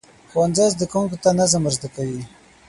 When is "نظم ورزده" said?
1.39-1.87